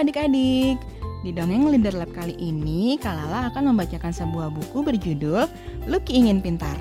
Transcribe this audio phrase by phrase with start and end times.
[0.00, 0.76] adik-adik.
[1.24, 5.48] Di dongeng Leader Lab kali ini, Kalala akan membacakan sebuah buku berjudul
[5.90, 6.78] Lucky Ingin Pintar,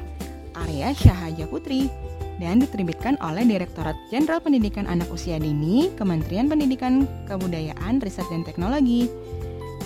[0.53, 1.89] Arya Syahaja Putri,
[2.37, 9.07] dan diterbitkan oleh Direktorat Jenderal Pendidikan Anak Usia Dini, Kementerian Pendidikan, Kebudayaan, Riset dan Teknologi.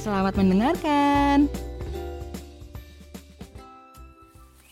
[0.02, 1.48] Selamat mendengarkan.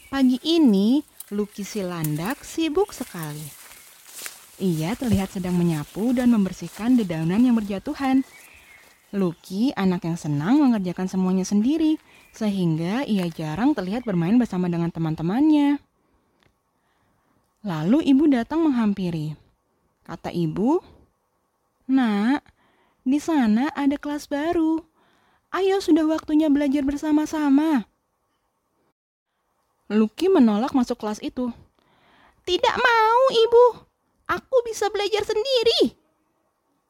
[0.08, 3.67] Pagi ini, Lucky Silandak sibuk sekali.
[4.58, 8.26] Ia terlihat sedang menyapu dan membersihkan dedaunan yang berjatuhan.
[9.14, 12.02] Lucky anak yang senang mengerjakan semuanya sendiri,
[12.34, 15.78] sehingga ia jarang terlihat bermain bersama dengan teman-temannya.
[17.62, 19.38] Lalu ibu datang menghampiri.
[20.04, 20.82] Kata ibu,
[21.88, 22.44] Nak,
[23.08, 24.84] di sana ada kelas baru.
[25.54, 27.88] Ayo sudah waktunya belajar bersama-sama.
[29.88, 31.48] Lucky menolak masuk kelas itu.
[32.44, 33.87] Tidak mau, ibu.
[34.28, 35.96] Aku bisa belajar sendiri.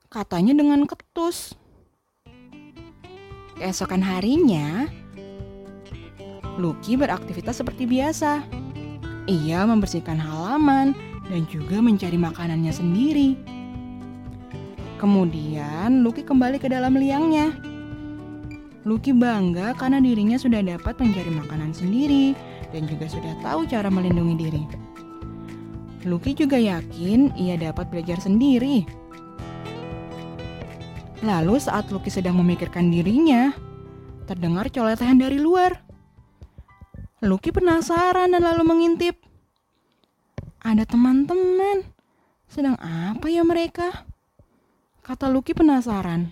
[0.10, 1.54] Katanya dengan ketus.
[3.58, 4.90] Keesokan harinya,
[6.58, 8.42] Lucky beraktivitas seperti biasa.
[9.30, 10.98] Ia membersihkan halaman
[11.30, 13.38] dan juga mencari makanannya sendiri.
[14.98, 17.54] Kemudian Lucky kembali ke dalam liangnya.
[18.82, 22.34] Lucky bangga karena dirinya sudah dapat mencari makanan sendiri
[22.74, 24.87] dan juga sudah tahu cara melindungi diri.
[26.08, 28.88] Lucky juga yakin ia dapat belajar sendiri.
[31.20, 33.52] Lalu saat Lucky sedang memikirkan dirinya,
[34.24, 35.84] terdengar coletan dari luar.
[37.20, 39.20] Lucky penasaran dan lalu mengintip.
[40.64, 41.84] Ada teman-teman.
[42.48, 44.08] Sedang apa ya mereka?
[45.04, 46.32] Kata Lucky penasaran.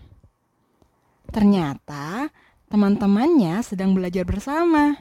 [1.27, 2.31] Ternyata
[2.71, 4.95] teman-temannya sedang belajar bersama.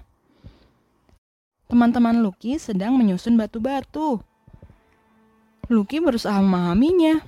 [1.70, 4.33] Teman-teman Lucky sedang menyusun batu-batu.
[5.72, 7.24] Lucky berusaha memahaminya.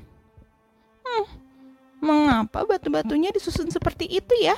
[1.06, 1.26] Hmm,
[2.04, 4.56] mengapa batu-batunya disusun seperti itu ya?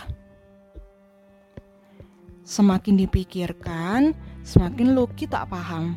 [2.42, 5.94] Semakin dipikirkan, semakin Lucky tak paham.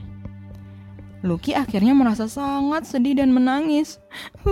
[1.22, 4.02] Lucky akhirnya merasa sangat sedih dan menangis.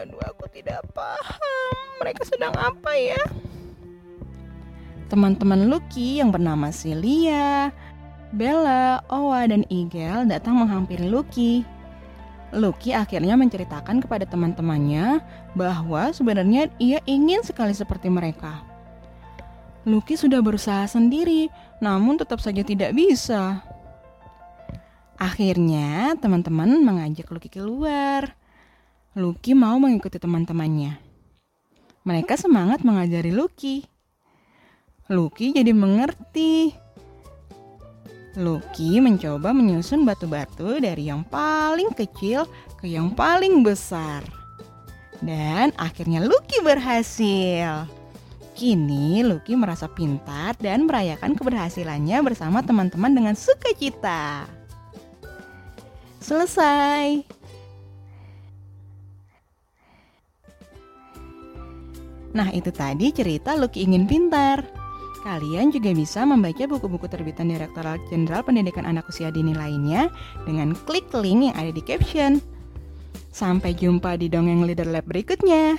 [0.00, 1.74] Aduh, aku tidak paham.
[2.00, 3.18] Mereka sedang apa ya?
[5.08, 7.72] Teman-teman Lucky yang bernama Celia,
[8.28, 11.64] Bella, Owa, dan Igel datang menghampiri Lucky.
[12.52, 15.20] Lucky akhirnya menceritakan kepada teman-temannya
[15.56, 18.64] bahwa sebenarnya ia ingin sekali seperti mereka.
[19.88, 21.48] Lucky sudah berusaha sendiri,
[21.80, 23.64] namun tetap saja tidak bisa.
[25.16, 28.36] Akhirnya, teman-teman mengajak Lucky keluar.
[29.16, 31.00] Lucky mau mengikuti teman-temannya.
[32.04, 33.88] Mereka semangat mengajari Lucky.
[35.08, 36.76] Lucky jadi mengerti
[38.38, 42.46] Lucky mencoba menyusun batu-batu dari yang paling kecil
[42.78, 44.22] ke yang paling besar.
[45.18, 47.90] Dan akhirnya Lucky berhasil.
[48.54, 54.46] Kini Lucky merasa pintar dan merayakan keberhasilannya bersama teman-teman dengan sukacita.
[56.22, 57.26] Selesai.
[62.38, 64.77] Nah, itu tadi cerita Lucky ingin pintar.
[65.28, 70.08] Kalian juga bisa membaca buku-buku terbitan Direktorat Jenderal Pendidikan Anak Usia Dini lainnya
[70.48, 72.40] dengan klik link yang ada di caption.
[73.28, 75.76] Sampai jumpa di Dongeng Leader Lab berikutnya.